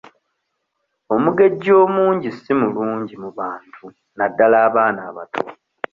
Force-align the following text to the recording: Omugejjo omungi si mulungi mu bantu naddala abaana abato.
Omugejjo 1.13 1.73
omungi 1.85 2.29
si 2.33 2.51
mulungi 2.59 3.15
mu 3.23 3.29
bantu 3.39 3.83
naddala 4.17 4.57
abaana 4.67 5.01
abato. 5.09 5.43